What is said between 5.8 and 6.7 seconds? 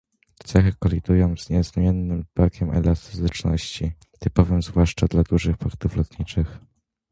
lotniczych